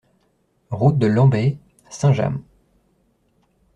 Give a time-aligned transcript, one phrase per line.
[0.71, 1.59] Route de Lembeye,
[1.91, 2.41] Saint-Jammes